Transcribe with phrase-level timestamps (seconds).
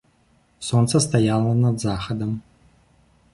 [0.69, 2.31] Сонца стаяла над захадам.